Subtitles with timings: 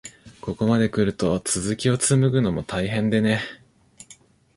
[0.41, 3.39] ここまでくると、続きをつむぐのも大変でね。